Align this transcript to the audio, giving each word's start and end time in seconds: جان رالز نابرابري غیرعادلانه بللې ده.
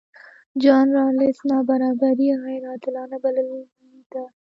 جان 0.61 0.87
رالز 0.95 1.37
نابرابري 1.49 2.27
غیرعادلانه 2.43 3.17
بللې 3.23 3.61
ده. 4.11 4.23